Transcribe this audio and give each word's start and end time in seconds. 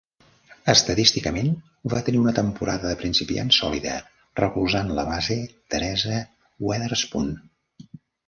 Estadísticament 0.71 1.49
va 1.93 1.99
tenir 2.07 2.21
una 2.21 2.33
temporada 2.39 2.89
de 2.93 2.97
principiant 3.03 3.53
sòlida, 3.59 3.93
recolzant 4.41 4.89
la 5.01 5.05
base 5.11 5.37
Teresa 5.75 6.23
Weatherspoon. 6.69 7.29